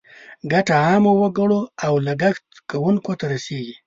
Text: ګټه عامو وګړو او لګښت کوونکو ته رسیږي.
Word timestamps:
ګټه 0.51 0.73
عامو 0.85 1.11
وګړو 1.21 1.59
او 1.85 1.93
لګښت 2.07 2.45
کوونکو 2.71 3.11
ته 3.19 3.25
رسیږي. 3.33 3.75